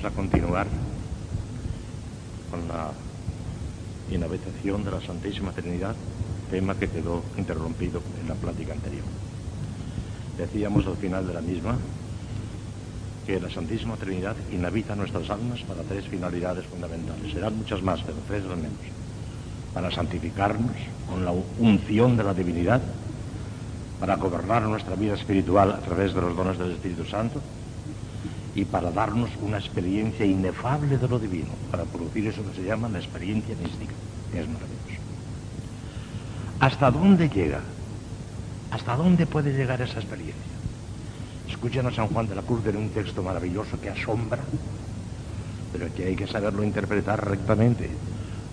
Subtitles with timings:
[0.00, 0.66] Vamos a continuar
[2.52, 2.92] con la
[4.14, 5.96] inhabitación de la Santísima Trinidad,
[6.52, 9.02] tema que quedó interrumpido en la plática anterior.
[10.36, 11.76] Decíamos al final de la misma
[13.26, 17.32] que la Santísima Trinidad inhabita nuestras almas para tres finalidades fundamentales.
[17.32, 18.78] Serán muchas más, pero tres al menos.
[19.74, 20.76] Para santificarnos
[21.08, 22.80] con la unción de la divinidad,
[23.98, 27.42] para gobernar nuestra vida espiritual a través de los dones del Espíritu Santo,
[28.58, 32.88] y para darnos una experiencia inefable de lo divino, para producir eso que se llama
[32.88, 33.94] la experiencia mística,
[34.34, 35.00] es maravilloso.
[36.58, 37.60] ¿Hasta dónde llega?
[38.72, 40.42] ¿Hasta dónde puede llegar esa experiencia?
[41.48, 44.42] Escuchen a San Juan de la Cruz en un texto maravilloso que asombra,
[45.72, 47.88] pero que hay que saberlo interpretar rectamente,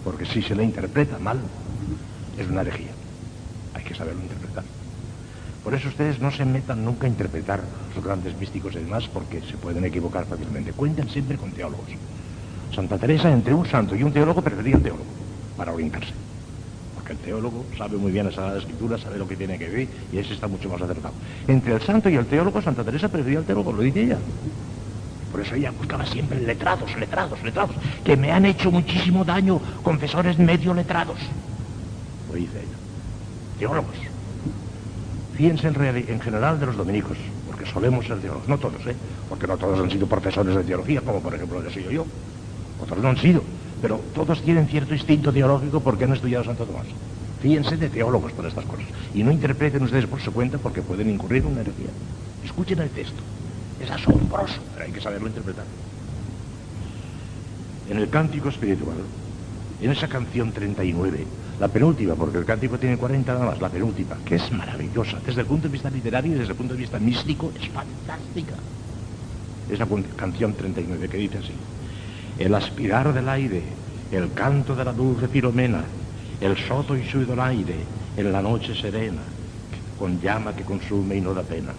[0.03, 1.39] porque si se le interpreta mal,
[2.37, 2.91] es una herejía.
[3.73, 4.74] Hay que saberlo interpretar.
[5.65, 7.59] Por eso ustedes no se metan nunca a interpretar
[7.95, 10.71] los grandes místicos y demás, porque se pueden equivocar fácilmente.
[10.73, 11.87] Cuenten siempre con teólogos.
[12.71, 15.05] Santa Teresa, entre un santo y un teólogo, prefería el teólogo
[15.57, 16.13] para orientarse.
[16.93, 19.87] Porque el teólogo sabe muy bien la Sagrada Escritura, sabe lo que tiene que ver
[20.13, 21.15] y ese está mucho más acertado.
[21.47, 24.17] Entre el santo y el teólogo, Santa Teresa prefería el teólogo, lo dice ella.
[25.31, 30.37] Por eso ella buscaba siempre letrados, letrados, letrados, que me han hecho muchísimo daño, confesores
[30.37, 31.17] medio letrados.
[32.29, 32.77] Lo dice ella.
[33.57, 34.14] Teólogos.
[35.35, 38.95] Fíjense en, en, general de los dominicos, porque solemos ser teólogos, no todos, ¿eh?
[39.27, 42.05] porque no todos han sido profesores de teología, como por ejemplo he sido yo,
[42.81, 43.41] otros no han sido,
[43.81, 46.87] pero todos tienen cierto instinto teológico porque han estudiado Santo Tomás.
[47.41, 51.09] Fíjense de teólogos por estas cosas, y no interpreten ustedes por su cuenta porque pueden
[51.09, 51.89] incurrir en una herejía.
[52.45, 53.21] Escuchen el texto,
[53.81, 55.65] es asombroso, pero hay que saberlo interpretar.
[57.89, 58.97] En el cántico espiritual,
[59.81, 61.25] en esa canción 39,
[61.59, 65.19] la penúltima, porque el cántico tiene 40 nada más, la penúltima, que es maravillosa.
[65.25, 68.55] Desde el punto de vista literario y desde el punto de vista místico, es fantástica.
[69.69, 71.53] Esa canción 39 que dice así.
[72.37, 73.63] El aspirar del aire,
[74.11, 75.83] el canto de la dulce filomena,
[76.41, 77.75] el soto y su aire,
[78.17, 79.21] en la noche serena,
[79.97, 81.71] con llama que consume y no da pena.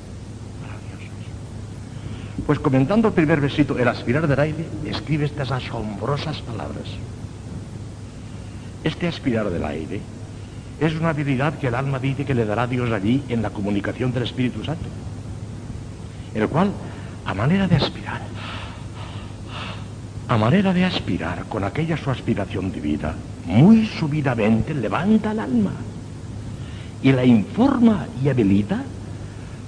[2.46, 6.86] Pues comentando el primer versito, el aspirar del aire, escribe estas asombrosas palabras.
[8.86, 10.00] Este aspirar del aire
[10.80, 14.12] es una habilidad que el alma dice que le dará Dios allí en la comunicación
[14.12, 14.88] del Espíritu Santo,
[16.36, 16.70] el cual,
[17.24, 18.20] a manera de aspirar,
[20.28, 25.72] a manera de aspirar con aquella su aspiración divina, muy subidamente levanta al alma
[27.02, 28.84] y la informa y habilita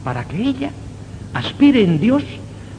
[0.04, 0.70] para que ella
[1.34, 2.22] aspire en Dios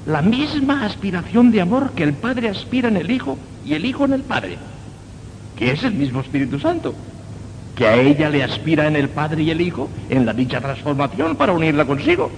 [0.06, 4.06] la misma aspiración de amor que el Padre aspira en el Hijo y el Hijo
[4.06, 4.69] en el Padre
[5.60, 6.96] que es el mismo Espíritu Santo,
[7.76, 11.36] que a ella le aspira en el Padre y el Hijo en la dicha transformación
[11.36, 12.32] para unirla consigo.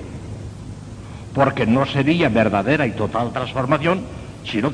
[1.35, 4.01] Porque no sería verdadera y total transformación
[4.43, 4.71] si no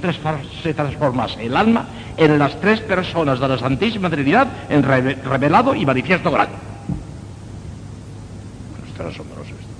[0.63, 5.85] se transformase el alma en las tres personas de la Santísima Trinidad en revelado y
[5.85, 6.55] manifiesto grande.
[8.71, 9.73] Bueno, asombroso esto.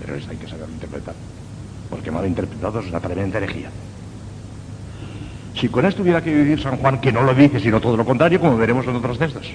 [0.00, 1.14] Pero esto hay que saberlo interpretar.
[1.90, 3.70] Porque mal interpretado es una tremenda herejía.
[5.54, 8.04] Si con esto hubiera que vivir San Juan, que no lo dice, sino todo lo
[8.04, 9.50] contrario, como veremos en otros textos.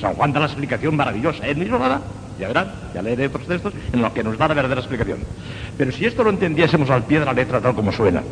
[0.00, 2.00] San Juan da la explicación maravillosa, él mismo la da,
[2.38, 5.18] ya verán, ya leeré otros textos en los que nos da la verdadera explicación.
[5.76, 8.22] Pero si esto lo entendiésemos al pie de la letra tal como suena,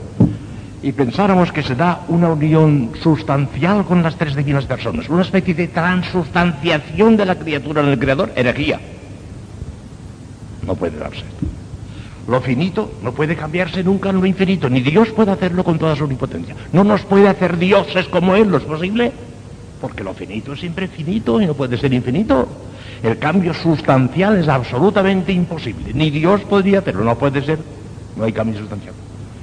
[0.82, 5.54] y pensáramos que se da una unión sustancial con las tres divinas personas, una especie
[5.54, 8.80] de transustanciación de la criatura en el Creador, herejía.
[10.66, 11.49] No puede darse esto.
[12.28, 15.96] Lo finito no puede cambiarse nunca en lo infinito, ni Dios puede hacerlo con toda
[15.96, 16.54] su omnipotencia.
[16.72, 19.12] No nos puede hacer dioses como Él, ¿no es posible?
[19.80, 22.46] Porque lo finito es siempre finito y no puede ser infinito.
[23.02, 25.92] El cambio sustancial es absolutamente imposible.
[25.94, 27.58] Ni Dios podría hacerlo, no puede ser.
[28.16, 28.94] No hay cambio sustancial.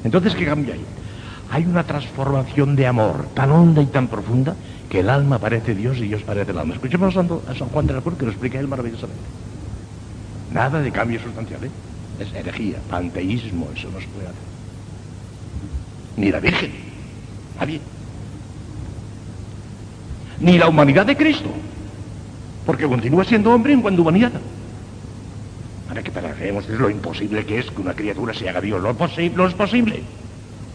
[0.03, 0.85] Entonces, ¿qué cambia ahí?
[1.49, 4.55] Hay una transformación de amor tan honda y tan profunda
[4.89, 6.75] que el alma parece Dios y Dios parece el alma.
[6.75, 9.23] Escuchemos a San Juan de la Cruz que lo explica él maravillosamente.
[10.53, 11.69] Nada de cambio sustancial, ¿eh?
[12.19, 14.47] Es herejía, panteísmo, eso no se puede hacer.
[16.17, 16.71] Ni la Virgen,
[17.59, 17.79] nadie.
[20.39, 21.49] Ni la humanidad de Cristo,
[22.65, 24.31] porque continúa siendo hombre en cuanto humanidad.
[25.89, 28.95] Ahora que pararemos es lo imposible que es que una criatura se haga Dios, lo
[28.95, 30.01] posible, lo es posible,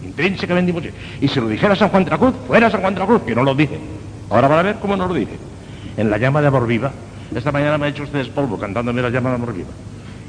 [0.04, 0.96] intrínsecamente imposible.
[1.20, 3.22] Y si lo dijera San Juan de la Cruz, fuera San Juan de la Cruz,
[3.22, 3.78] que no lo dice.
[4.30, 5.36] Ahora van a ver cómo no lo dice.
[5.96, 6.92] En la llama de amor viva,
[7.34, 9.70] esta mañana me ha hecho ustedes polvo cantándome la llama de amor viva.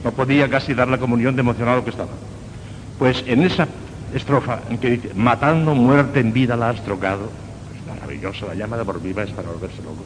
[0.03, 2.11] No podía casi dar la comunión de emocionado que estaba.
[2.99, 3.67] Pues en esa
[4.13, 7.29] estrofa en que dice, matando muerte en vida la has trocado,
[7.75, 10.03] es maravilloso, la llama de por viva es para volverse loco.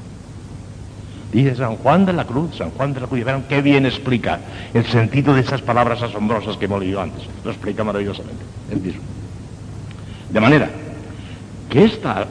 [1.32, 4.40] Dice San Juan de la Cruz, San Juan de la Cruz, verán qué bien explica
[4.74, 7.24] el sentido de esas palabras asombrosas que hemos leído antes.
[7.44, 9.02] Lo explica maravillosamente, él mismo.
[10.30, 10.70] De manera
[11.70, 12.28] que esta,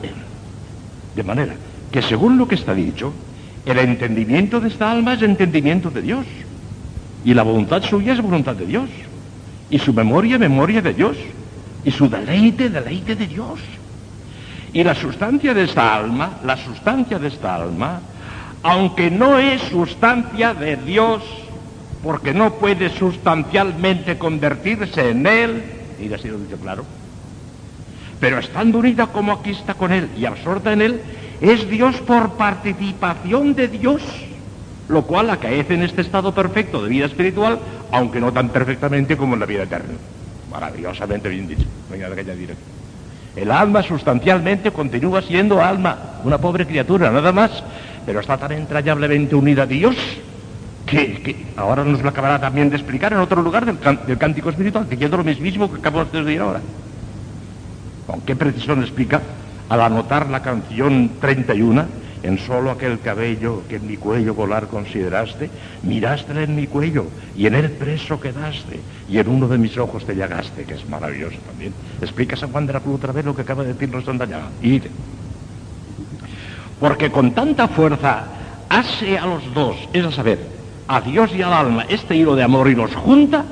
[1.14, 1.54] de manera
[1.90, 3.12] que según lo que está dicho,
[3.66, 6.26] el entendimiento de esta alma es entendimiento de Dios.
[7.26, 8.88] Y la voluntad suya es voluntad de Dios.
[9.68, 11.16] Y su memoria, memoria de Dios.
[11.84, 13.58] Y su deleite, deleite de Dios.
[14.72, 18.00] Y la sustancia de esta alma, la sustancia de esta alma,
[18.62, 21.20] aunque no es sustancia de Dios,
[22.00, 25.64] porque no puede sustancialmente convertirse en Él,
[26.00, 26.84] y ha sido dicho claro,
[28.20, 31.00] pero estando unida como aquí está con Él y absorta en Él,
[31.40, 34.02] es Dios por participación de Dios,
[34.88, 37.58] lo cual acaece en este estado perfecto de vida espiritual,
[37.90, 39.94] aunque no tan perfectamente como en la vida eterna.
[40.50, 42.54] Maravillosamente bien dicho, no hay nada que añadir
[43.34, 47.62] El alma sustancialmente continúa siendo alma, una pobre criatura, nada más,
[48.04, 49.96] pero está tan entrañablemente unida a Dios
[50.86, 54.88] que, ahora nos lo acabará también de explicar en otro lugar del, del cántico espiritual,
[54.88, 56.60] diciendo lo mismo que acabamos de decir ahora.
[58.06, 59.20] ¿Con qué precisión explica?
[59.68, 61.84] Al anotar la canción 31,
[62.26, 65.48] en solo aquel cabello que en mi cuello volar consideraste,
[65.84, 67.06] miraste en mi cuello
[67.36, 70.88] y en él preso quedaste y en uno de mis ojos te llagaste, que es
[70.88, 71.72] maravilloso también.
[72.02, 74.48] Explica San Juan de la Cruz otra vez lo que acaba de decirnos Santa Llaga.
[74.60, 74.82] Y
[76.80, 78.24] porque con tanta fuerza
[78.68, 80.40] hace a los dos, es a saber,
[80.88, 83.44] a Dios y al alma, este hilo de amor y los junta,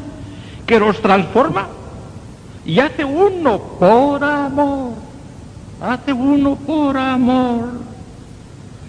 [0.66, 1.68] que los transforma
[2.66, 4.94] y hace uno por amor.
[5.80, 7.93] Hace uno por amor.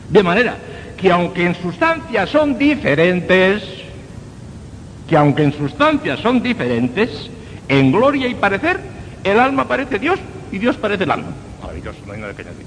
[0.10, 0.58] De manera
[0.98, 3.64] que aunque en sustancia son diferentes,
[5.08, 7.30] que aunque en sustancia son diferentes,
[7.68, 8.80] en gloria y parecer,
[9.24, 10.20] el alma parece Dios
[10.52, 11.30] y Dios parece el alma.
[11.62, 12.66] Maravilloso, no hay nada que añadir.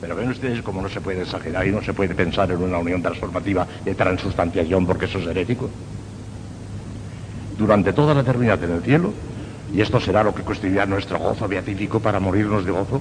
[0.00, 2.78] Pero ven ustedes cómo no se puede exagerar y no se puede pensar en una
[2.78, 5.70] unión transformativa de transustanciación porque eso es herético.
[7.56, 9.12] Durante toda la eternidad en el cielo,
[9.72, 13.00] y esto será lo que constituirá nuestro gozo beatífico para morirnos de gozo,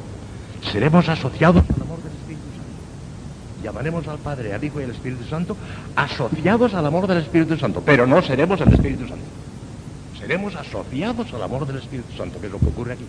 [0.71, 3.54] seremos asociados al amor del Espíritu Santo.
[3.65, 5.57] Llamaremos al Padre, al Hijo y al Espíritu Santo
[5.95, 9.25] asociados al amor del Espíritu Santo, pero no seremos el Espíritu Santo.
[10.19, 13.05] Seremos asociados al amor del Espíritu Santo, que es lo que ocurre aquí.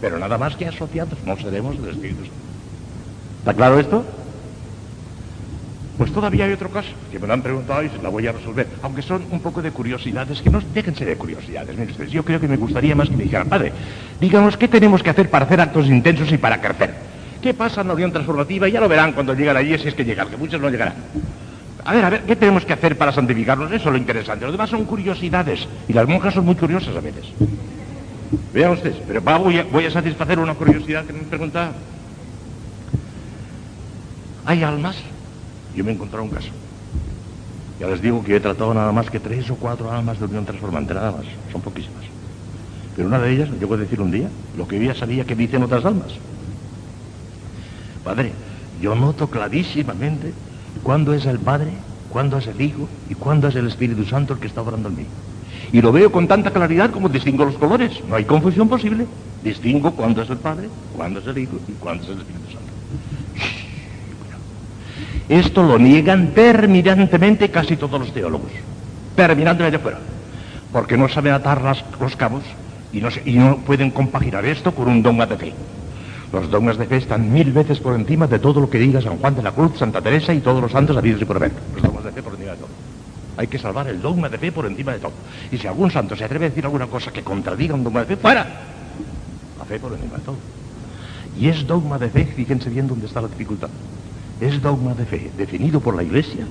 [0.00, 2.34] Pero nada más que asociados, no seremos el Espíritu Santo.
[3.38, 4.04] ¿Está claro esto?
[5.96, 8.32] Pues todavía hay otro caso que me lo han preguntado y se la voy a
[8.32, 11.70] resolver, aunque son un poco de curiosidades, que no déjense de curiosidades.
[11.76, 13.72] Miren ustedes, yo creo que me gustaría más que me dijeran, padre,
[14.20, 17.13] díganos qué tenemos que hacer para hacer actos intensos y para crecer.
[17.44, 18.66] ¿Qué pasa en la unión transformativa?
[18.68, 20.94] Ya lo verán cuando llegan allí, si es que llegan, que muchos no llegarán.
[21.84, 23.70] A ver, a ver, ¿qué tenemos que hacer para santificarnos?
[23.70, 24.46] Eso es lo interesante.
[24.46, 27.26] Lo demás son curiosidades, y las monjas son muy curiosas a veces.
[28.54, 31.72] Vean ustedes, pero voy, a, voy a satisfacer una curiosidad que me preguntaba.
[34.46, 34.96] ¿Hay almas
[35.76, 36.48] yo me he encontrado un caso.
[37.78, 40.46] Ya les digo que he tratado nada más que tres o cuatro almas de unión
[40.46, 41.26] transformante, nada más.
[41.52, 42.04] Son poquísimas.
[42.96, 45.62] Pero una de ellas, yo puedo decir un día, lo que ya sabía que dicen
[45.62, 46.14] otras almas.
[48.04, 48.32] Padre,
[48.80, 50.32] yo noto clarísimamente
[50.82, 51.70] cuándo es el Padre,
[52.10, 54.96] cuándo es el Hijo y cuándo es el Espíritu Santo el que está obrando en
[54.96, 55.06] mí.
[55.72, 57.92] Y lo veo con tanta claridad como distingo los colores.
[58.08, 59.06] No hay confusión posible.
[59.42, 62.72] Distingo cuándo es el Padre, cuándo es el Hijo y cuándo es el Espíritu Santo.
[65.28, 68.52] Esto lo niegan terminantemente casi todos los teólogos.
[69.16, 69.98] Terminantemente fuera.
[70.70, 71.62] Porque no saben atar
[72.00, 72.42] los cabos
[72.92, 75.52] y no, y no pueden compaginar esto con un dogma de fe.
[76.34, 79.18] Los dogmas de fe están mil veces por encima de todo lo que diga San
[79.18, 81.52] Juan de la Cruz, Santa Teresa y todos los santos habidos y por haber.
[81.74, 82.68] Los dogmas de fe por encima de todo.
[83.36, 85.12] Hay que salvar el dogma de fe por encima de todo.
[85.52, 88.06] Y si algún santo se atreve a decir alguna cosa que contradiga un dogma de
[88.06, 88.46] fe, ¡fuera!
[89.58, 90.36] La fe por encima de todo.
[91.38, 93.70] Y es dogma de fe, fíjense bien dónde está la dificultad
[94.40, 96.46] es dogma de fe definido por la Iglesia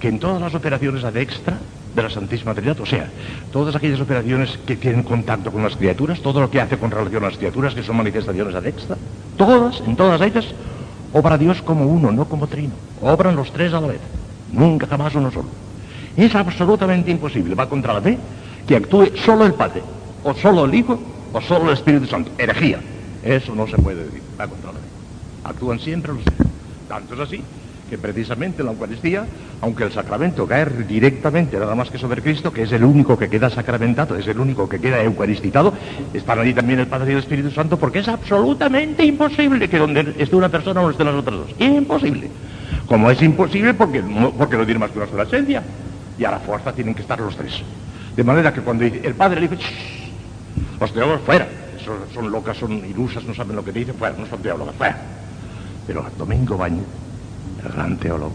[0.00, 1.58] que en todas las operaciones ad extra
[1.96, 3.10] de la Santísima Trinidad, o sea,
[3.50, 7.24] todas aquellas operaciones que tienen contacto con las criaturas, todo lo que hace con relación
[7.24, 8.96] a las criaturas, que son manifestaciones ad extra,
[9.36, 10.44] todas, en todas ellas,
[11.14, 12.74] obra Dios como uno, no como trino.
[13.00, 14.00] Obran los tres a la vez,
[14.52, 15.48] nunca jamás uno solo.
[16.16, 18.18] Es absolutamente imposible, va contra la fe,
[18.68, 19.82] que actúe solo el Padre,
[20.22, 21.00] o solo el Hijo,
[21.32, 22.30] o solo el Espíritu Santo.
[22.36, 22.78] Herejía.
[23.22, 24.86] Eso no se puede decir, va contra la fe.
[25.44, 26.48] Actúan siempre los tres.
[26.88, 27.42] Tanto es así
[27.88, 29.24] que precisamente la Eucaristía,
[29.60, 33.28] aunque el sacramento cae directamente nada más que sobre Cristo, que es el único que
[33.28, 35.72] queda sacramentado, es el único que queda eucaristizado,
[36.12, 40.14] están allí también el Padre y el Espíritu Santo, porque es absolutamente imposible que donde
[40.18, 41.50] esté una persona no estén las otras dos.
[41.58, 42.30] Imposible.
[42.86, 44.02] Como es imposible porque,
[44.36, 45.62] porque no tiene más que una sola esencia.
[46.18, 47.62] Y a la fuerza tienen que estar los tres.
[48.16, 49.62] De manera que cuando el Padre le dice,
[50.80, 51.46] los teólogos fuera,
[52.14, 54.98] son, locas, son ilusas, no saben lo que dicen, fuera, no son teólogos, fuera.
[55.86, 56.82] Pero Domingo Baño,
[57.64, 58.34] el gran teólogo,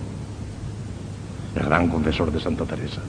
[1.56, 3.01] el gran confesor de Santa Teresa,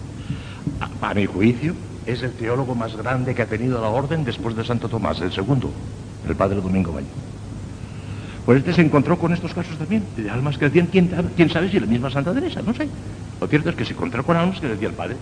[1.00, 1.74] a, mi juicio,
[2.06, 5.32] es el teólogo más grande que ha tenido la orden después de Santo Tomás, el
[5.32, 5.70] segundo.
[6.28, 7.08] el padre Domingo Baño.
[8.46, 11.70] Pues este se encontró con estos casos también, de almas que decían, ¿quién, quién sabe
[11.70, 12.60] si la misma Santa Teresa?
[12.62, 12.88] No sé.
[13.40, 15.16] Lo cierto es que se encontró con almas que decía el Padre.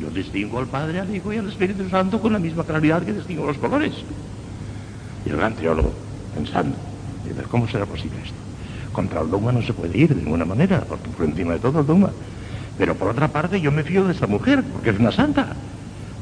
[0.00, 3.12] Yo distingo al Padre, al Hijo y al Espíritu Santo con la misma claridad que
[3.12, 3.92] distingo los colores.
[5.24, 5.92] Y el gran teólogo,
[6.34, 6.76] pensando,
[7.24, 8.47] y ¿cómo será posible esto?
[8.98, 11.78] Contra el dogma no se puede ir de ninguna manera, porque por encima de todo
[11.78, 12.10] el dogma.
[12.76, 15.54] Pero por otra parte yo me fío de esta mujer, porque es una santa.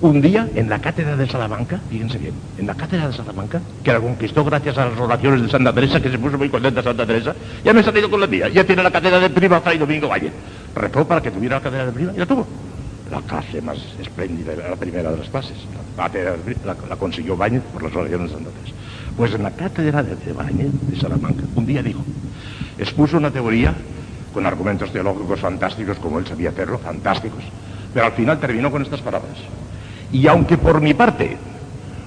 [0.02, 3.90] Un día, en la cátedra de Salamanca, fíjense bien, en la cátedra de Salamanca, que
[3.94, 7.06] la conquistó gracias a las oraciones de Santa Teresa, que se puso muy contenta Santa
[7.06, 9.78] Teresa, ya me he salido con la mía, ya tiene la cátedra de prima Fray
[9.78, 10.30] Domingo Valle.
[10.74, 12.46] Rezó para que tuviera la cátedra de prima y la tuvo.
[13.10, 15.56] La clase más espléndida, la primera de las clases.
[15.96, 16.34] La cátedra
[16.66, 18.76] la, la consiguió Bañez por las oraciones de Santa Teresa.
[19.16, 22.04] Pues en la cátedra de, de Bañez, de Salamanca, un día dijo,
[22.78, 23.74] expuso una teoría
[24.32, 27.42] con argumentos teológicos fantásticos, como él sabía hacerlo, fantásticos,
[27.94, 29.36] pero al final terminó con estas palabras.
[30.12, 31.36] Y aunque por mi parte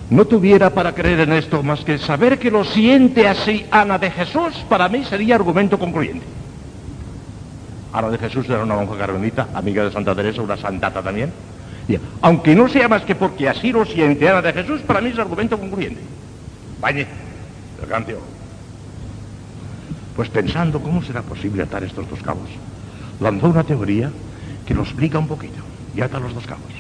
[0.10, 4.12] no tuviera para creer en esto más que saber que lo siente así Ana de
[4.12, 6.26] Jesús, para mí sería argumento concluyente.
[7.94, 11.32] Ana de Jesús era una monja carmelita, amiga de Santa Teresa, una santata también.
[11.88, 15.10] Y, aunque no sea más que porque así lo siente Ana de Jesús, para mí
[15.10, 16.02] es argumento concluyente.
[16.80, 17.08] Bañe,
[17.82, 18.06] el gran
[20.20, 22.50] Pues pensando cómo será posible atar estos dos cabos,
[23.22, 24.12] lanzó una teoría
[24.68, 25.64] que lo explica un poquito
[25.96, 26.74] y ata los dos cabos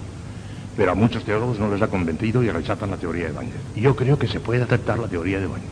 [0.75, 3.55] pero a muchos teólogos no les ha convencido y rechazan la teoría de Bañez.
[3.77, 5.69] Y yo creo que se puede aceptar la teoría de Bañez,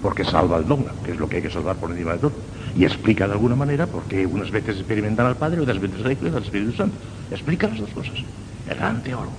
[0.00, 2.32] porque salva el dogma, que es lo que hay que salvar por encima de todo,
[2.74, 6.12] y explica de alguna manera por qué unas veces experimentan al Padre, otras veces al
[6.12, 6.96] Hijo y al Espíritu Santo.
[7.30, 8.14] Explica las dos cosas.
[8.66, 9.36] El gran teólogo.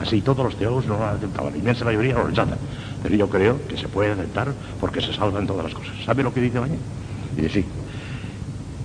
[0.00, 2.58] Así todos los teólogos no lo han aceptado, la inmensa mayoría lo rechazan.
[3.02, 5.94] Pero yo creo que se puede aceptar porque se salvan todas las cosas.
[6.04, 6.80] ¿Sabe lo que dice Bañez?
[7.36, 7.64] Dice, sí,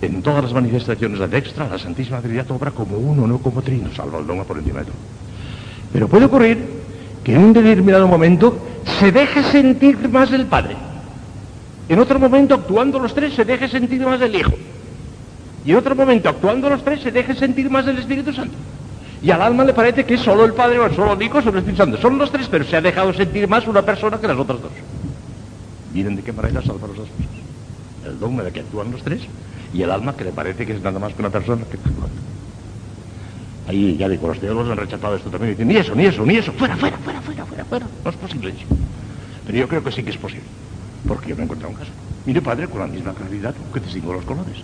[0.02, 3.90] en todas las manifestaciones de Dextra, la Santísima Trinidad obra como uno, no como trino,
[3.94, 4.96] salva el dogma por encima de todo.
[5.92, 6.58] Pero puede ocurrir
[7.24, 8.58] que en un determinado momento
[9.00, 10.76] se deje sentir más el Padre.
[11.90, 14.54] En otro momento, actuando los tres, se deje sentir más el Hijo.
[15.66, 18.56] Y en otro momento, actuando los tres, se deje sentir más el Espíritu Santo.
[19.22, 21.54] Y al alma le parece que es solo el Padre o solo el Hijo, solo
[21.54, 21.98] el Espíritu Santo.
[21.98, 24.72] Son los tres, pero se ha dejado sentir más una persona que las otras dos.
[25.94, 27.14] Miren de qué manera salva las cosas.
[28.08, 29.22] El dogma de que actúan los tres
[29.74, 32.08] y el alma que le parece que es nada más que una persona que actúa.
[33.68, 35.52] Ahí ya digo, los teólogos han rechazado esto también.
[35.52, 36.54] Dicen, ni eso, ni eso, ni eso.
[36.54, 37.86] Fuera, fuera, fuera, fuera, fuera, fuera.
[38.04, 38.66] No es posible eso.
[39.46, 40.46] Pero yo creo que sí que es posible.
[41.06, 41.92] Porque yo me he encontrado un caso.
[42.26, 44.56] Mire, padre, con la misma claridad que te sigo los colores.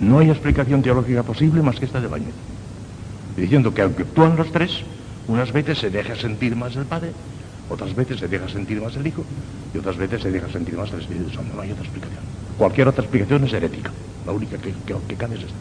[0.00, 2.34] No hay explicación teológica posible más que esta de Bañez.
[3.36, 4.82] Diciendo que aunque actúan los tres,
[5.28, 7.12] unas veces se deja sentir más el Padre,
[7.72, 9.24] otras veces se deja sentir más el Hijo,
[9.74, 11.54] y otras veces se deja sentir más el Espíritu Santo.
[11.54, 12.20] No hay otra explicación.
[12.58, 13.90] Cualquier otra explicación es herética.
[14.26, 14.72] La única que,
[15.08, 15.54] que, cabe es esta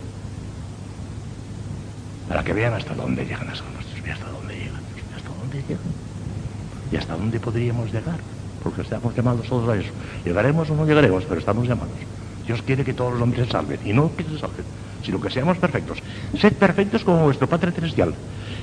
[2.32, 3.84] para que vean hasta dónde llegan las almas.
[4.10, 4.82] hasta dónde llegan,
[5.18, 5.91] hasta dónde llegan.
[6.89, 8.20] Y hasta dónde podríamos llegar,
[8.63, 9.89] porque estamos llamados todos a eso.
[10.24, 11.91] Llegaremos o no llegaremos, pero estamos llamados.
[12.48, 14.63] Dios quiere que todos los hombres se salven, y no que se salven,
[15.03, 15.98] sino que seamos perfectos.
[16.39, 18.13] Sed perfectos como vuestro Padre Celestial.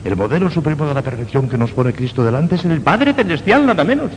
[0.09, 3.67] El modelo supremo de la perfección que nos pone Cristo delante es el Padre Celestial,
[3.67, 4.11] nada menos.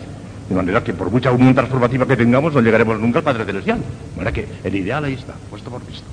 [0.48, 3.80] De manera que por mucha unión transformativa que tengamos, no llegaremos nunca al Padre Celestial.
[3.80, 6.08] De manera que el ideal ahí está, puesto por Cristo.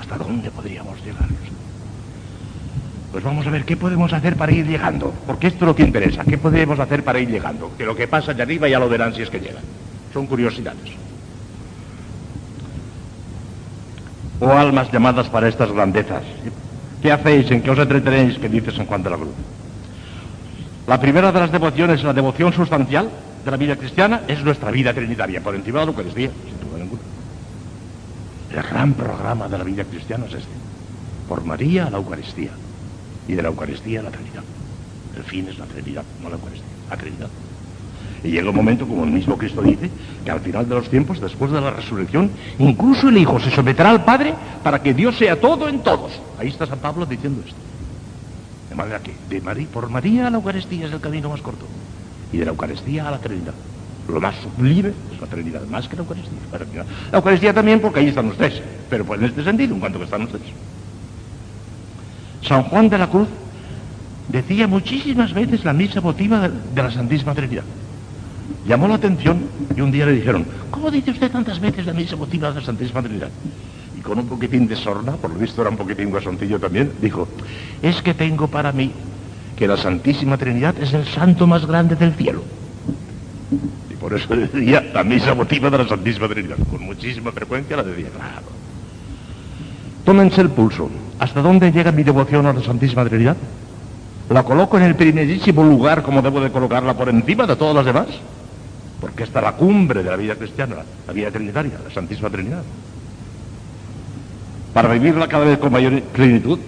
[0.00, 1.28] ¿Hasta dónde podríamos llegar?
[3.12, 5.82] Pues vamos a ver qué podemos hacer para ir llegando, porque esto es lo que
[5.82, 8.88] interesa, qué podemos hacer para ir llegando, que lo que pasa de arriba ya lo
[8.88, 9.62] verán si es que llegan.
[10.14, 10.90] Son curiosidades.
[14.40, 16.22] Oh almas llamadas para estas grandezas,
[17.02, 17.50] ¿qué hacéis?
[17.50, 18.38] ¿En qué os entretenéis?
[18.38, 19.34] Que dice San Juan de la Cruz.
[20.86, 23.08] La primera de las devociones, la devoción sustancial
[23.44, 26.78] de la vida cristiana, es nuestra vida trinitaria, por encima de que les sin duda
[26.78, 27.02] ninguna.
[28.52, 30.52] El gran programa de la vida cristiana es este,
[31.28, 32.50] por María a la Eucaristía
[33.28, 34.42] y de la Eucaristía la Trinidad.
[35.16, 37.28] El fin es la Trinidad, no la Eucaristía, la Trinidad.
[38.22, 39.90] Y llega un momento, como el mismo Cristo dice,
[40.24, 43.90] que al final de los tiempos, después de la resurrección, incluso el Hijo se someterá
[43.90, 46.12] al Padre para que Dios sea todo en todos.
[46.38, 47.58] Ahí está San Pablo diciendo esto.
[48.68, 51.66] De manera que de María, por María a la Eucaristía es el camino más corto.
[52.32, 53.54] Y de la Eucaristía a la Trinidad.
[54.08, 56.38] Lo más sublime es la Trinidad, más que la Eucaristía.
[57.10, 59.98] La Eucaristía también porque ahí están los tres, pero pues en este sentido, en cuanto
[59.98, 60.42] que están los tres.
[62.42, 63.28] San Juan de la Cruz
[64.28, 67.64] decía muchísimas veces la misa votiva de, la Santísima Trinidad.
[68.66, 69.42] Llamó la atención
[69.76, 72.66] y un día le dijeron, ¿cómo dice usted tantas veces la misa votiva de la
[72.66, 73.30] Santísima Trinidad?
[73.98, 77.26] Y con un poquitín de sorna, por lo visto era un poquitín guasontillo también, dijo,
[77.82, 78.92] es que tengo para mí
[79.56, 82.42] que la Santísima Trinidad es el santo más grande del cielo.
[83.90, 86.56] Y por eso decía la misa votiva de la Santísima Trinidad.
[86.70, 88.46] Con muchísima frecuencia la decía, claro.
[90.04, 90.90] Tómense el pulso.
[91.18, 93.36] ¿Hasta dónde llega mi devoción a la Santísima Trinidad?
[94.30, 97.84] La coloco en el primerísimo lugar como debo de colocarla por encima de todas las
[97.84, 98.06] demás.
[99.00, 100.76] Porque esta es la cumbre de la vida cristiana,
[101.06, 102.62] la vida trinitaria, la Santísima Trinidad.
[104.74, 106.58] Para vivirla cada vez con mayor plenitud,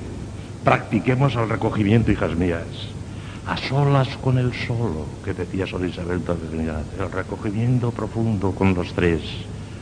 [0.65, 2.65] practiquemos el recogimiento, hijas mías,
[3.47, 8.75] a solas con el solo, que decía Sor Isabel de Trinidad, el recogimiento profundo con
[8.75, 9.21] los tres.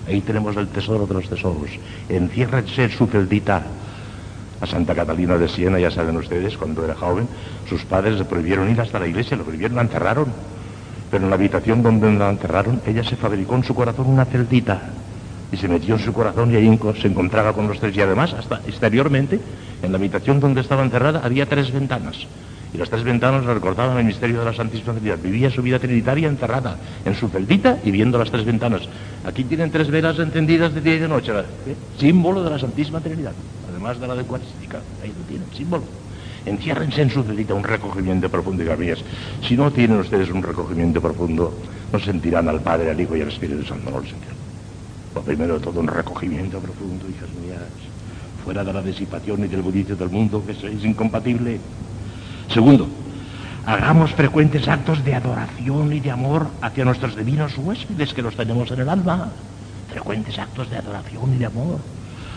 [0.09, 1.71] Ahí tenemos el tesoro de los tesoros.
[2.09, 3.63] Enciérrense en su celdita.
[4.61, 7.27] A Santa Catalina de Siena, ya saben ustedes, cuando era joven,
[7.69, 10.27] sus padres le prohibieron ir hasta la iglesia, lo prohibieron, la enterraron.
[11.11, 14.81] Pero en la habitación donde la enterraron, ella se fabricó en su corazón una celdita
[15.53, 17.97] y se metió en su corazón y ahí se encontraba con los tres.
[17.97, 19.41] Y además, hasta exteriormente,
[19.83, 22.27] en la habitación donde estaba encerrada, había tres ventanas.
[22.73, 25.19] Y las tres ventanas recordaban el misterio de la Santísima Trinidad.
[25.19, 28.83] Vivía su vida trinitaria encerrada en su celdita y viendo las tres ventanas.
[29.25, 31.75] Aquí tienen tres velas encendidas de día y de noche, ¿eh?
[31.99, 33.33] símbolo de la Santísima Trinidad,
[33.69, 34.79] además de la de Cuarística.
[35.03, 35.83] Ahí lo tienen, símbolo.
[36.47, 38.99] Enciérrense en su celdita un recogimiento profundo, hijas mías.
[39.47, 41.55] Si no tienen ustedes un recogimiento profundo,
[41.93, 44.37] no sentirán al Padre, al Hijo y al Espíritu Santo, no lo sentirán.
[45.15, 47.61] Lo primero de todo, un recogimiento profundo, hijas mías,
[48.45, 51.59] fuera de la disipación y del bullicio del mundo, que es incompatible.
[52.53, 52.89] Segundo,
[53.67, 58.71] hagamos frecuentes actos de adoración y de amor hacia nuestros divinos huéspedes que los tenemos
[58.71, 59.31] en el alma.
[59.91, 61.79] Frecuentes actos de adoración y de amor.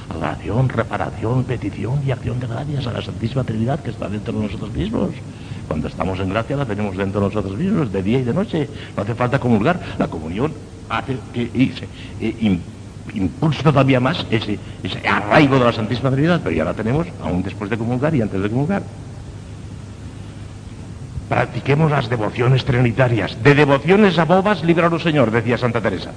[0.09, 4.45] Adoración, reparación, petición y acción de gracias a la Santísima Trinidad que está dentro de
[4.45, 5.11] nosotros mismos.
[5.67, 8.69] Cuando estamos en gracia la tenemos dentro de nosotros mismos, de día y de noche.
[8.95, 9.79] No hace falta comulgar.
[9.97, 10.53] La comunión
[10.89, 11.49] hace que
[12.19, 12.59] eh,
[13.13, 17.43] impulse todavía más ese, ese arraigo de la Santísima Trinidad, pero ya la tenemos aún
[17.43, 18.83] después de comulgar y antes de comulgar.
[21.29, 23.41] Practiquemos las devociones trinitarias.
[23.41, 26.11] De devociones a bobas, líbranos, Señor, decía Santa Teresa.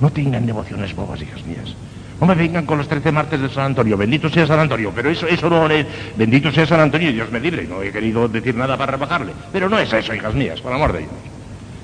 [0.00, 1.74] No tengan devociones bobas, hijas mías.
[2.20, 3.96] No me vengan con los trece martes de San Antonio.
[3.96, 4.92] Bendito sea San Antonio.
[4.94, 5.86] Pero eso, eso no es...
[6.16, 7.64] Bendito sea San Antonio Dios me libre.
[7.64, 9.32] No he querido decir nada para rebajarle.
[9.52, 11.12] Pero no es eso, hijas mías, por amor de Dios.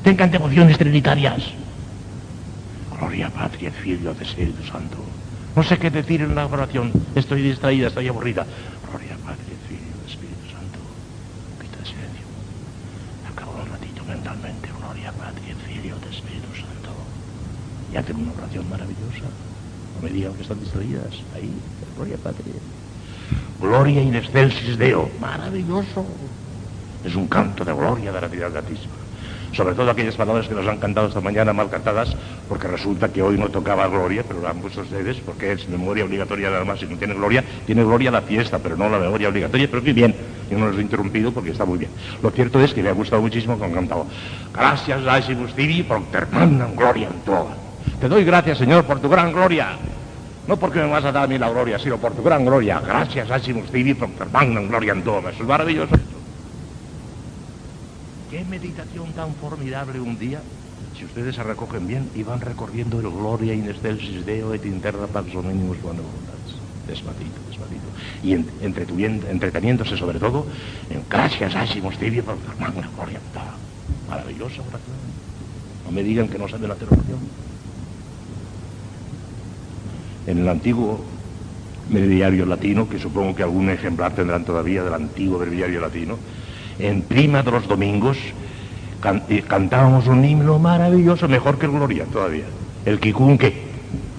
[0.05, 1.43] Tengan devociones trinitarias.
[2.97, 4.99] Gloria Patria, Filio de Espíritu Santo.
[5.57, 6.93] No sé qué decir en la oración.
[7.15, 8.47] Estoy distraída, estoy aburrida.
[8.89, 10.79] Gloria Patria, Filio de Espíritu Santo.
[11.59, 12.27] Pita de silencio.
[13.31, 14.69] Acabo un ratito mentalmente.
[14.79, 16.95] Gloria Patria, Filio de Espíritu Santo.
[17.93, 19.27] Y hacen una oración maravillosa.
[20.01, 21.13] No me digan que están distraídas.
[21.35, 21.51] Ahí,
[21.97, 22.55] Gloria Patria.
[23.61, 25.11] Gloria in excelsis Deo.
[25.21, 26.07] Maravilloso.
[27.05, 28.95] Es un canto de gloria de la Trinidad Altísima
[29.53, 32.15] sobre todo aquellas palabras que nos han cantado esta mañana mal cantadas,
[32.49, 36.05] porque resulta que hoy no tocaba gloria, pero la han puesto ustedes, porque es memoria
[36.05, 39.29] obligatoria nada más, si no tiene gloria, tiene gloria la fiesta, pero no la memoria
[39.29, 40.15] obligatoria, pero qué bien,
[40.51, 41.91] yo no los he interrumpido porque está muy bien.
[42.23, 44.07] Lo cierto es que me ha gustado muchísimo que han cantado,
[44.55, 46.01] gracias Aesimus Tibi por
[46.77, 47.70] gloria en todo.
[48.01, 49.79] Te doy gracias, Señor, por tu gran gloria.
[50.47, 52.81] No porque me vas a dar a mí la gloria, sino por tu gran gloria.
[52.81, 55.21] Gracias, Aesimus Tibi, por ter gloria en todo.
[55.29, 55.95] Eso es maravilloso.
[58.31, 60.41] Qué meditación tan formidable un día,
[60.97, 65.07] si ustedes se recogen bien y van recorriendo el Gloria in excelsis Deo et interna
[65.07, 65.53] pax buena
[66.87, 67.89] Despacito, despacito.
[68.23, 70.47] Y entreteniéndose sobre todo
[70.91, 73.21] en gracias ásimos tibio por magna gloria.
[74.09, 74.97] Maravillosa oración.
[75.85, 77.40] No me digan que no saben hacer oración
[80.31, 81.01] en el antiguo
[81.89, 86.17] breviario latino, que supongo que algún ejemplar tendrán todavía del antiguo breviario latino,
[86.79, 88.17] en prima de los domingos
[89.49, 92.45] cantábamos un himno maravilloso, mejor que el Gloria todavía,
[92.85, 93.71] el Kikun-Ke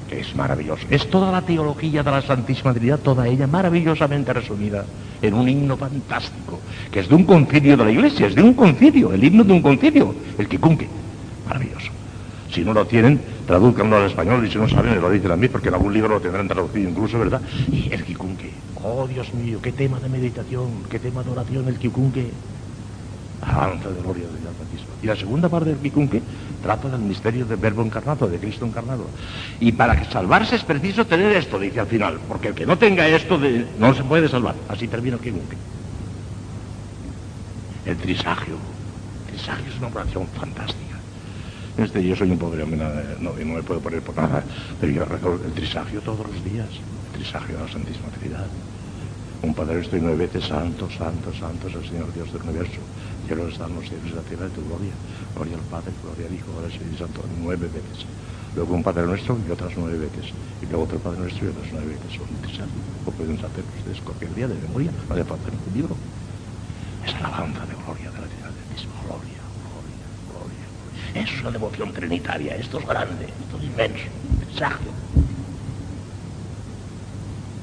[0.10, 0.86] es maravilloso.
[0.90, 4.84] Es toda la teología de la Santísima Trinidad, toda ella maravillosamente resumida
[5.22, 6.60] en un himno fantástico,
[6.92, 9.54] que es de un concilio de la Iglesia, es de un concilio, el himno de
[9.54, 10.88] un concilio, el Kikun-Ke.
[11.48, 12.01] Maravilloso.
[12.52, 15.48] Si no lo tienen, traduzcanlo al español y si no saben, lo dicen a mí,
[15.48, 17.42] porque en algún libro lo tendrán traducido incluso, ¿verdad?
[17.72, 18.52] Y El quikunque.
[18.84, 22.30] Oh, Dios mío, qué tema de meditación, qué tema de oración el quikunque.
[23.42, 24.94] Alabanza ah, de gloria del bautismo.
[25.02, 26.22] Y la segunda parte del quikunque
[26.62, 29.06] trata del misterio del verbo encarnado, de Cristo encarnado.
[29.60, 33.08] Y para salvarse es preciso tener esto, dice al final, porque el que no tenga
[33.08, 33.40] esto
[33.80, 34.56] no se puede salvar.
[34.68, 35.58] Así termina el quikunque.
[37.86, 38.56] El trisagio.
[39.28, 40.81] El trisagio es una oración fantástica.
[41.78, 42.80] Este, yo soy un pobre hombre,
[43.20, 44.44] no, no me puedo poner por nada,
[44.80, 48.48] pero yo recuerdo el trisagio todos los días, el trisagio de la Santísima Trinidad.
[49.42, 52.78] Un Padre estoy nueve veces santo, santo, santo es el Señor Dios del universo.
[53.26, 54.94] Quiero estar en los cielos de la tierra de tu gloria.
[55.34, 58.06] Gloria al Padre, gloria al Hijo, gloria al Espíritu Santo, nueve veces.
[58.54, 60.30] Luego un Padre nuestro y otras nueve veces.
[60.62, 62.12] Y luego otro Padre nuestro y otras nueve veces.
[62.14, 62.86] Son necesarios.
[63.08, 64.92] O pueden hacer ustedes cualquier día de memoria.
[65.10, 65.96] No hace falta ningún libro.
[67.02, 68.94] Es alabanza de gloria de la tierra del mismo.
[69.10, 69.31] Gloria,
[71.14, 72.56] es una devoción trinitaria.
[72.56, 74.06] Esto es grande, esto es inmenso.
[74.40, 74.86] Mensaje.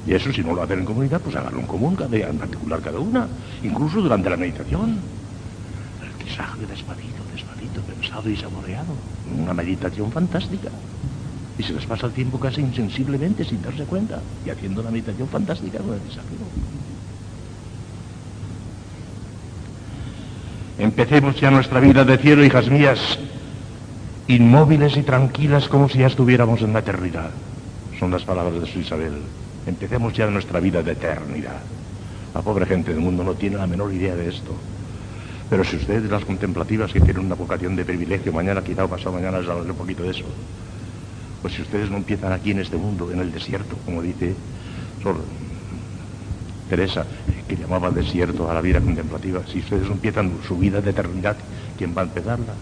[0.06, 2.80] Y eso, si no lo hacen en comunidad, pues háganlo en común, cada, en particular
[2.80, 3.28] cada una,
[3.62, 4.98] incluso durante la meditación.
[6.02, 8.94] El tisaje despacito, despacito, pensado y saboreado.
[9.38, 10.70] Una meditación fantástica.
[11.58, 15.28] Y se les pasa el tiempo casi insensiblemente, sin darse cuenta, y haciendo una meditación
[15.28, 16.28] fantástica con el tisaje.
[20.78, 23.18] Empecemos ya nuestra vida de cielo, hijas mías,
[24.28, 27.30] inmóviles y tranquilas como si ya estuviéramos en la eternidad.
[27.98, 29.14] Son las palabras de su Isabel.
[29.66, 31.60] Empecemos ya nuestra vida de eternidad.
[32.34, 34.54] La pobre gente del mundo no tiene la menor idea de esto.
[35.48, 39.16] Pero si ustedes, las contemplativas que tienen una vocación de privilegio, mañana quizá o pasado
[39.16, 40.24] mañana les hablaré un poquito de eso.
[41.40, 44.34] Pues si ustedes no empiezan aquí en este mundo, en el desierto, como dice
[46.68, 47.06] Teresa,
[47.48, 51.36] que llamaba desierto a la vida contemplativa, si ustedes no empiezan su vida de eternidad,
[51.78, 52.52] ¿quién va a empezarla?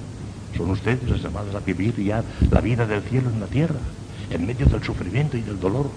[0.57, 3.79] Son ustedes los llamados a vivir ya la vida del cielo en la tierra,
[4.31, 5.91] en medio del sufrimiento y del dolor.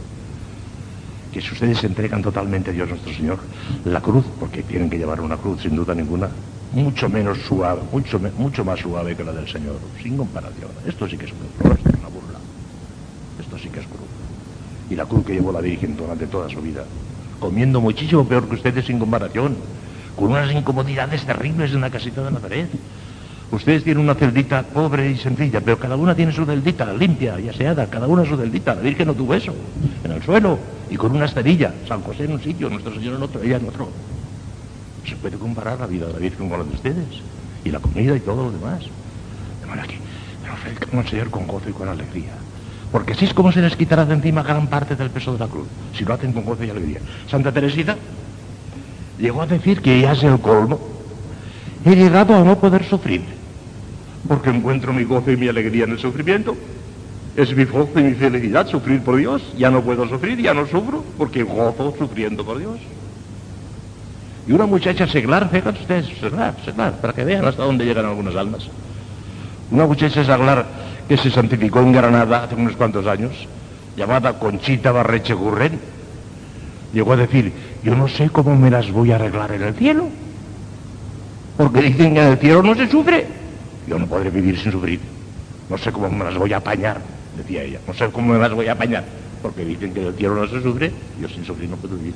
[1.32, 3.40] Que si ustedes entregan totalmente a Dios nuestro Señor,
[3.86, 6.30] la cruz, porque tienen que llevar una cruz sin duda ninguna,
[6.74, 10.72] mucho menos suave, mucho, mucho más suave que la del Señor, sin comparación.
[10.86, 12.40] Esto sí que es cruz, esto es una burla.
[13.40, 14.08] Esto sí que es cruz.
[14.90, 16.84] Y la cruz que llevó la Virgen durante toda su vida,
[17.40, 19.56] comiendo muchísimo peor que ustedes sin comparación,
[20.16, 22.70] con unas incomodidades terribles en la casita de Nazaret.
[23.52, 27.50] Ustedes tienen una celdita pobre y sencilla, pero cada una tiene su celdita limpia y
[27.50, 28.76] aseada, cada una su celdita.
[28.76, 29.56] La Virgen no tuvo eso,
[30.04, 30.60] en el suelo
[30.90, 31.74] y con una esterilla.
[31.88, 33.90] San José en un sitio, Nuestro Señor en otro, ella en otro.
[35.08, 37.08] Se puede comparar la vida de la Virgen con la de ustedes,
[37.64, 38.82] y la comida y todo lo demás.
[39.62, 39.98] De manera que
[40.98, 42.34] el Señor con gozo y con alegría.
[42.92, 45.48] Porque así es como se les quitará de encima gran parte del peso de la
[45.48, 47.00] cruz, si lo hacen con gozo y alegría.
[47.28, 47.96] Santa Teresita
[49.20, 50.80] llegó a decir que ya es el colmo.
[51.86, 53.39] He llegado a no poder sufrir,
[54.28, 56.56] porque encuentro mi gozo y mi alegría en el sufrimiento.
[57.36, 59.42] Es mi gozo y mi felicidad sufrir por Dios.
[59.58, 62.80] Ya no puedo sufrir, ya no sufro, porque gozo sufriendo por Dios.
[64.48, 68.36] Y una muchacha seglar, fíjense ustedes, seglar, seglar, para que vean hasta dónde llegan algunas
[68.36, 68.68] almas.
[69.72, 70.66] Una muchacha seglar
[71.08, 73.48] que se santificó en Granada hace unos cuantos años,
[73.96, 75.80] llamada Conchita Barreche Gurren,
[76.94, 77.54] llegó a decir,
[77.84, 80.08] yo no sé cómo me las voy a arreglar en el cielo,
[81.56, 83.28] porque dicen que en el cielo no se sufre,
[83.90, 85.00] yo no podré vivir sin sufrir,
[85.70, 87.02] no sé cómo me las voy a apañar,
[87.36, 89.04] decía ella, no sé cómo me las voy a apañar,
[89.42, 92.14] porque dicen que el cielo no se sufre, yo sin sufrir no puedo vivir.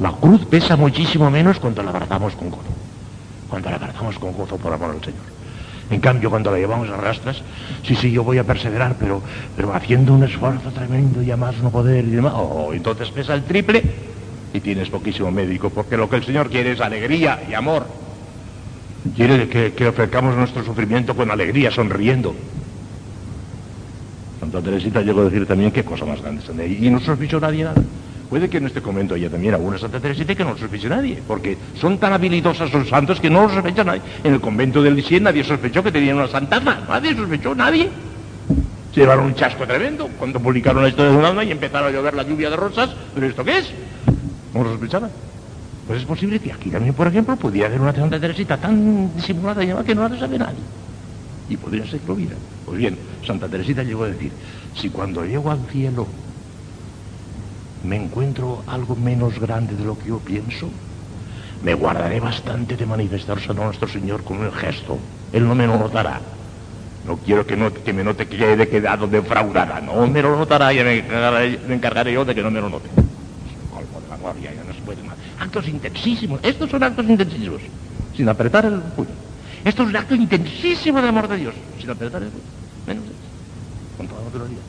[0.00, 2.70] La cruz pesa muchísimo menos cuando la abrazamos con gozo
[3.50, 5.24] cuando la abrazamos con gozo por amor al Señor.
[5.90, 7.42] En cambio, cuando la llevamos a rastras,
[7.84, 9.20] sí, sí, yo voy a perseverar, pero,
[9.56, 13.34] pero haciendo un esfuerzo tremendo y a más no poder y demás, oh, entonces pesa
[13.34, 13.82] el triple
[14.54, 17.99] y tienes poquísimo médico, porque lo que el Señor quiere es alegría y amor.
[19.16, 22.34] Quiere que, que ofrezcamos nuestro sufrimiento con alegría, sonriendo.
[24.38, 27.82] Santa Teresita llegó a decir también qué cosa más grande Y no sospechó nadie nada.
[28.30, 31.58] Puede que en este convento haya también alguna Santa Teresita que no sospeche nadie, porque
[31.80, 34.02] son tan habilidosos los santos que no lo sospecha nadie.
[34.22, 37.88] En el convento del Lisieux nadie sospechó que tenían una santaza, nadie sospechó, nadie.
[38.94, 41.90] Se llevaron un chasco tremendo cuando publicaron la historia de un alma y empezaron a
[41.90, 42.90] llover la lluvia de rosas.
[43.14, 43.70] ¿Pero esto qué es?
[44.54, 45.10] No lo sospechaban.
[45.90, 49.64] Pues es posible que aquí también, por ejemplo, pudiera haber una Santa Teresita tan disimulada
[49.64, 50.60] y llamada que no la sabe nadie.
[51.48, 52.36] Y podría ser vida.
[52.64, 54.30] Pues bien, Santa Teresita llegó a decir,
[54.76, 56.06] si cuando llego al cielo
[57.82, 60.70] me encuentro algo menos grande de lo que yo pienso,
[61.64, 64.96] me guardaré bastante de manifestarse a nuestro Señor con un gesto.
[65.32, 66.20] Él no me lo notará.
[67.04, 69.80] No quiero que, no, que me note que quede quedado defraudada.
[69.80, 73.09] No me lo notará y me encargaré, yo de que no me lo note.
[74.28, 75.16] De la ya no se puede más.
[75.38, 76.40] Actos intensísimos.
[76.42, 77.60] Estos son actos intensísimos.
[78.16, 79.10] Sin apretar el puño.
[79.64, 81.54] Esto es un acto intensísimo de amor de Dios.
[81.80, 82.44] Sin apretar el puño.
[82.86, 83.14] Menos eso.
[83.96, 84.62] Con toda naturalidad.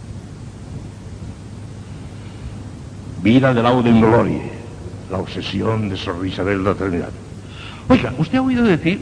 [3.21, 4.41] Vida de Lauden Gloria,
[5.11, 7.09] la obsesión de Sor Isabel de la Trinidad.
[7.87, 8.99] Oiga, ¿usted ha oído decir,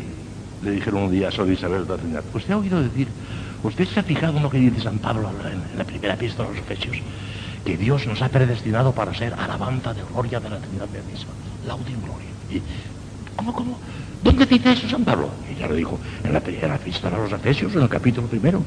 [0.61, 3.07] le dijeron un día a Sor Isabel de la Trinidad, ¿usted ha oído decir,
[3.63, 6.51] usted se ha fijado en lo que dice San Pablo en, la primera epístola a
[6.51, 6.97] los Efesios,
[7.65, 11.31] que Dios nos ha predestinado para ser alabanza de gloria de la Trinidad misma,
[11.67, 12.29] Lauden Gloria.
[12.49, 12.61] ¿Y
[13.35, 13.79] ¿Cómo, cómo?
[14.21, 15.29] ¿Dónde dice eso San Pablo?
[15.49, 18.61] Y ya lo dijo en la, primera epístola a los Efesios, en el capítulo primero.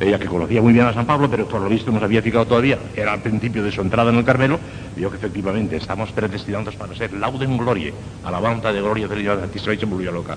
[0.00, 2.22] Ella que conocía muy bien a San Pablo, pero por lo visto no se había
[2.22, 4.58] fijado todavía, era al principio de su entrada en el Carmelo,
[4.96, 7.92] vio que efectivamente estamos predestinados para ser lauden gloria,
[8.24, 10.36] alabanza de gloria de Dios y se volvió loca.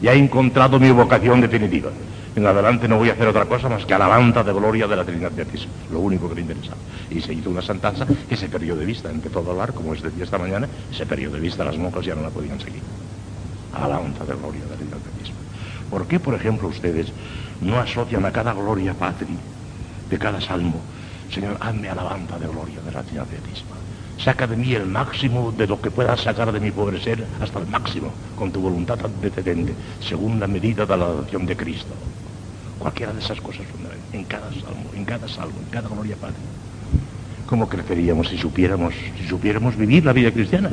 [0.00, 1.90] Ya he encontrado mi vocación definitiva.
[2.34, 5.04] En adelante no voy a hacer otra cosa más que alabanza de gloria de la
[5.04, 6.74] Trinidad Beatísima, lo único que le interesa.
[7.10, 10.02] Y se hizo una santanza que se perdió de vista, empezó a hablar, como es
[10.02, 12.82] decía esta mañana, se perdió de vista, las monjas ya no la podían seguir.
[13.72, 15.38] Alabanza de gloria de la Trinidad Beatísima.
[15.90, 17.12] ¿Por qué, por ejemplo, ustedes
[17.60, 19.36] no asocian a cada gloria patri
[20.08, 20.80] de cada salmo
[21.30, 23.77] Señor, hazme alabanza de gloria de la Trinidad Santísima.
[24.18, 27.60] Saca de mí el máximo de lo que puedas sacar de mi pobre ser hasta
[27.60, 31.94] el máximo, con tu voluntad antecedente, según la medida de la adoración de Cristo.
[32.78, 33.62] Cualquiera de esas cosas
[34.12, 36.36] en cada salmo, en cada salmo, en cada gloria Padre.
[37.46, 40.68] ¿Cómo creceríamos si supiéramos, si supiéramos vivir la vida cristiana?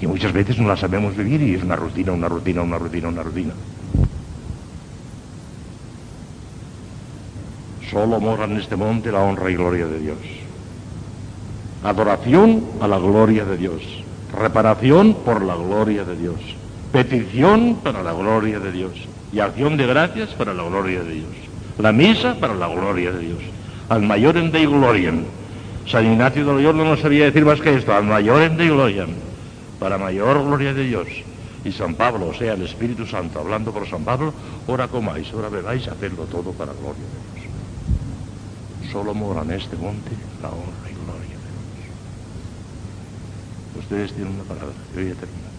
[0.00, 3.08] Y muchas veces no la sabemos vivir y es una rutina, una rutina, una rutina,
[3.08, 3.52] una rutina.
[7.88, 10.41] Solo mora en este monte la honra y gloria de Dios.
[11.84, 13.82] Adoración a la gloria de Dios.
[14.38, 16.36] Reparación por la gloria de Dios.
[16.92, 18.92] Petición para la gloria de Dios.
[19.32, 21.30] Y acción de gracias para la gloria de Dios.
[21.78, 23.40] La misa para la gloria de Dios.
[23.88, 25.24] Al mayor en Dei Gloriam.
[25.86, 27.92] San Ignacio de Loyola no sabía decir más que esto.
[27.92, 28.70] Al mayor en Dei.
[29.78, 31.08] Para mayor gloria de Dios.
[31.64, 34.32] Y San Pablo, o sea, el Espíritu Santo, hablando por San Pablo,
[34.66, 37.52] ora comáis, ora bebáis, hacedlo todo para gloria de Dios
[38.92, 40.10] solo mora en este monte
[40.42, 41.88] la honra y gloria de Dios.
[43.78, 45.50] Ustedes tienen una palabra, yo voy a terminar,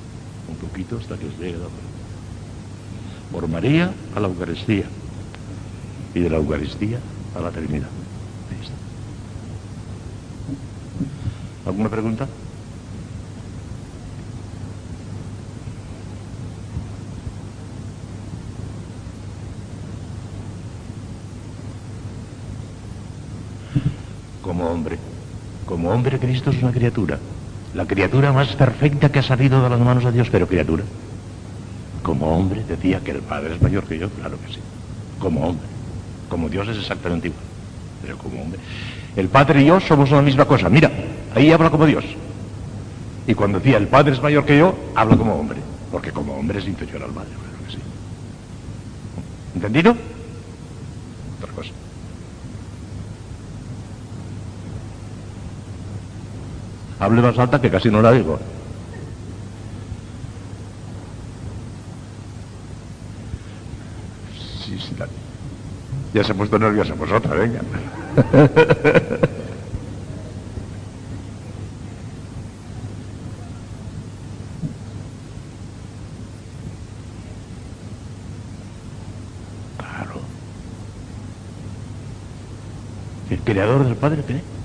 [0.48, 1.94] un poquito hasta que os llegue la palabra.
[3.32, 4.86] Por María a la Eucaristía
[6.14, 7.00] y de la Eucaristía
[7.36, 7.90] a la Trinidad.
[8.52, 8.74] Ahí está.
[11.70, 12.28] ¿Alguna pregunta?
[24.54, 25.00] como hombre.
[25.66, 27.18] Como hombre Cristo es una criatura.
[27.74, 30.84] La criatura más perfecta que ha salido de las manos de Dios, pero criatura.
[32.04, 34.60] Como hombre decía que el Padre es mayor que yo, claro que sí.
[35.20, 35.68] Como hombre.
[36.30, 37.44] Como Dios es exactamente igual.
[38.02, 38.60] Pero como hombre.
[39.16, 40.70] El Padre y yo somos una misma cosa.
[40.70, 40.92] Mira,
[41.34, 42.04] ahí habla como Dios.
[43.26, 45.60] Y cuando decía el Padre es mayor que yo, habla como hombre.
[45.92, 47.80] Porque como hombre es inferior al Padre, claro que sí.
[49.56, 49.96] ¿Entendido?
[51.40, 51.72] Otra cosa.
[57.04, 58.40] Hable más alta que casi no la digo.
[64.66, 64.96] Sí, sí.
[66.14, 67.60] Ya se ha puesto nerviosa, pues otra, venga.
[79.78, 80.22] Claro.
[83.30, 84.63] El creador del Padre, ¿qué?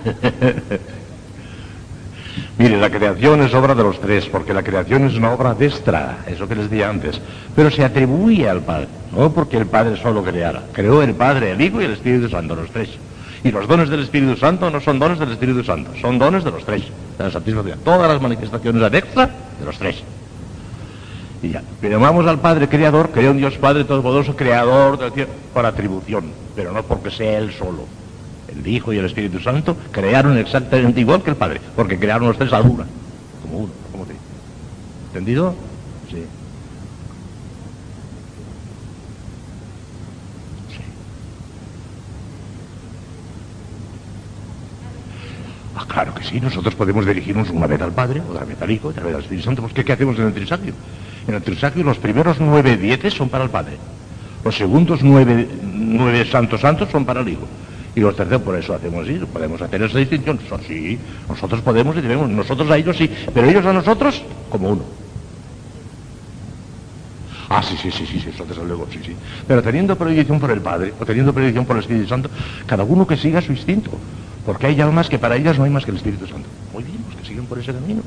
[2.58, 6.18] Mire, la creación es obra de los tres, porque la creación es una obra destra,
[6.26, 7.20] eso que les dije antes,
[7.56, 11.60] pero se atribuye al Padre, no porque el Padre solo creara, creó el Padre, el
[11.60, 12.90] Hijo y el Espíritu Santo, los tres.
[13.42, 16.50] Y los dones del Espíritu Santo no son dones del Espíritu Santo, son dones de
[16.50, 16.82] los tres,
[17.16, 17.78] de la Trinidad.
[17.82, 20.02] Todas las manifestaciones anexas de los tres.
[21.42, 25.64] Y ya, llamamos al Padre Creador, creó un Dios Padre Todopoderoso, Creador del cielo, por
[25.64, 27.86] atribución, pero no porque sea Él solo
[28.52, 32.38] el Hijo y el Espíritu Santo, crearon exactamente igual que el Padre, porque crearon los
[32.38, 32.86] tres a una,
[33.42, 34.14] como uno, como te
[35.12, 35.54] ¿Entendido?
[36.10, 36.24] Sí.
[40.68, 40.82] Sí.
[45.74, 48.88] Ah, claro que sí, nosotros podemos dirigirnos una vez al Padre, otra vez al Hijo,
[48.88, 50.74] otra vez al Espíritu Santo, pues ¿qué, qué hacemos en el Trisagio?
[51.26, 53.78] En el Trisagio los primeros nueve dieces son para el Padre,
[54.44, 57.48] los segundos nueve, nueve santos santos son para el Hijo.
[57.94, 60.38] Y los terceros, por eso hacemos eso, podemos hacer esa distinción.
[60.66, 60.98] Sí,
[61.28, 64.82] nosotros podemos y debemos, nosotros a ellos sí, pero ellos a nosotros como uno.
[67.48, 69.16] Ah, sí, sí, sí, sí, eso desde luego, sí, sí.
[69.48, 72.30] Pero teniendo predilección por el Padre, o teniendo predilección por el Espíritu Santo,
[72.64, 73.90] cada uno que siga su instinto.
[74.46, 76.48] Porque hay almas que para ellas no hay más que el Espíritu Santo.
[76.72, 78.02] Muy bien, pues que siguen por ese camino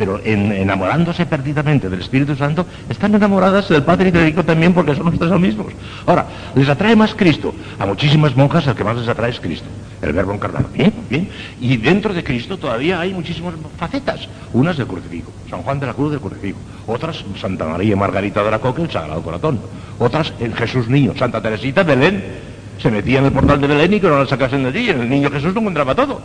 [0.00, 4.72] pero en, enamorándose perdidamente del Espíritu Santo, están enamoradas del Padre y del Hijo también
[4.72, 5.66] porque son ustedes los mismos.
[6.06, 7.54] Ahora, les atrae más Cristo.
[7.78, 9.66] A muchísimas monjas el que más les atrae es Cristo,
[10.00, 10.70] el verbo encarnado.
[10.72, 11.28] Bien, bien.
[11.60, 14.26] Y dentro de Cristo todavía hay muchísimas facetas.
[14.54, 16.58] Unas del crucifijo, San Juan de la Cruz del crucifijo.
[16.86, 19.60] Otras, Santa María Margarita de la Coque, el Sagrado Corazón.
[19.98, 22.24] Otras, el Jesús Niño, Santa Teresita Belén.
[22.80, 24.88] Se metía en el portal de Belén y que no la sacasen de allí.
[24.88, 26.22] El niño Jesús lo encontraba todo.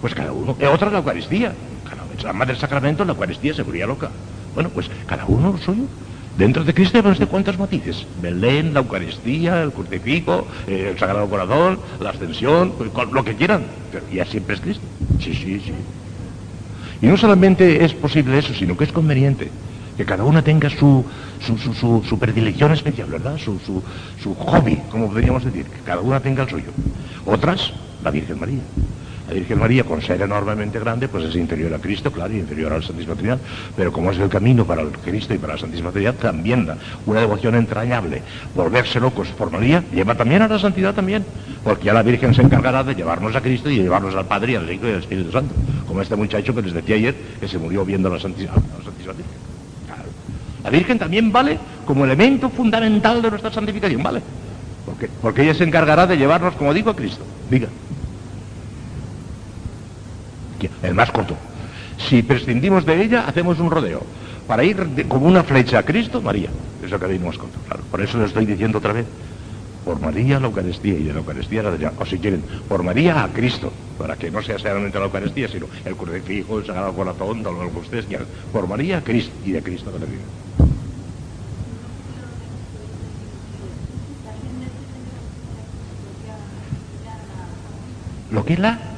[0.00, 0.56] Pues cada uno.
[0.58, 1.52] Y otra la Eucaristía
[2.22, 4.10] la del sacramento, la Eucaristía se volvía loca.
[4.54, 5.84] Bueno, pues cada uno lo suyo.
[6.36, 8.06] Dentro de Cristo hay no cuántos matices.
[8.20, 13.64] Belén, la Eucaristía, el crucifijo, eh, el Sagrado Corazón, la Ascensión, pues, lo que quieran.
[13.90, 14.84] Pero ya siempre es Cristo.
[15.20, 15.74] Sí, sí, sí.
[17.02, 19.50] Y no solamente es posible eso, sino que es conveniente
[19.96, 21.04] que cada uno tenga su,
[21.40, 23.36] su, su, predilección especial, ¿verdad?
[23.36, 23.58] Su,
[24.22, 26.70] su, hobby, como podríamos decir, que cada una tenga el suyo.
[27.26, 28.60] Otras, la Virgen María.
[29.32, 32.70] La Virgen María, con ser enormemente grande, pues es inferior a Cristo, claro, y inferior
[32.70, 33.38] a la Santísima Trinidad.
[33.74, 36.76] Pero como es el camino para el Cristo y para la Santísima Trinidad, también da
[37.06, 38.20] una devoción entrañable.
[38.54, 41.24] Volverse locos por María lleva también a la santidad también.
[41.64, 44.58] Porque ya la Virgen se encargará de llevarnos a Cristo y de llevarnos al Padre
[44.58, 45.54] al Hijo y al Espíritu Santo.
[45.88, 49.12] Como este muchacho que les decía ayer, que se murió viendo a la Santísima, la
[49.14, 49.24] Virgen.
[50.62, 54.20] La Virgen también vale como elemento fundamental de nuestra santificación, ¿vale?
[54.84, 57.24] Porque, porque ella se encargará de llevarnos, como digo, a Cristo.
[57.48, 57.68] Diga.
[60.82, 61.36] El más corto.
[61.98, 64.02] Si prescindimos de ella, hacemos un rodeo.
[64.46, 66.50] Para ir como una flecha a Cristo, María.
[66.84, 67.84] Eso que más corto, claro.
[67.90, 69.06] Por eso lo estoy diciendo otra vez.
[69.84, 73.24] Por María la Eucaristía y de la Eucaristía la de O si quieren, por María
[73.24, 73.72] a Cristo.
[73.98, 77.78] Para que no sea solamente la Eucaristía, sino el crucifijo, el Sagrado Corazón, lo que
[77.78, 78.26] ustedes quieran.
[78.52, 80.06] Por María a Cristo y de Cristo a la.
[88.30, 88.91] ¿Lo que es la?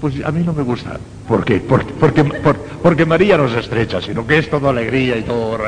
[0.00, 0.96] Pues a mí no me gusta.
[1.26, 1.56] ¿Por qué?
[1.58, 5.58] Porque, porque, por- porque María no se estrecha, sino que es todo alegría y todo...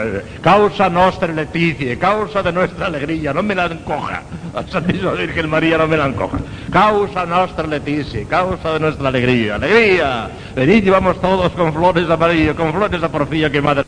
[0.41, 4.23] Causa nostra leticia, causa de nuestra alegría, no me la encoja.
[4.55, 6.39] La Santísima Virgen María no me la encoja.
[6.71, 9.57] Causa nostra leticia, causa de nuestra alegría.
[9.57, 10.31] ¡Alegría!
[10.55, 13.85] Venid y vamos todos con flores amarillas, con flores de porfía que madre...